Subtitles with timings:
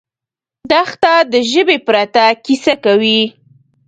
[0.69, 3.21] دښته د ژبې پرته کیسه کوي.